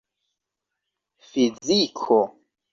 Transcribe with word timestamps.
fiziko 1.27 2.21